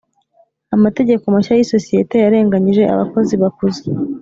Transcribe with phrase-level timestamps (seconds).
[0.75, 3.81] amategeko mashya yisosiyete yarenganyije abakozi bakuze.